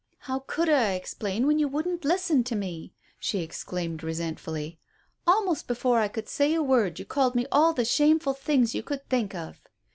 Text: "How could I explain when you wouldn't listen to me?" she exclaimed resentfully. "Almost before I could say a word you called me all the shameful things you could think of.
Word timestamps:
"How 0.21 0.39
could 0.47 0.67
I 0.67 0.93
explain 0.93 1.45
when 1.45 1.59
you 1.59 1.67
wouldn't 1.67 2.03
listen 2.03 2.43
to 2.45 2.55
me?" 2.55 2.91
she 3.19 3.43
exclaimed 3.43 4.01
resentfully. 4.03 4.79
"Almost 5.27 5.67
before 5.67 5.99
I 5.99 6.07
could 6.07 6.27
say 6.27 6.55
a 6.55 6.63
word 6.63 6.97
you 6.97 7.05
called 7.05 7.35
me 7.35 7.45
all 7.51 7.71
the 7.71 7.85
shameful 7.85 8.33
things 8.33 8.73
you 8.73 8.81
could 8.81 9.07
think 9.11 9.35
of. 9.35 9.61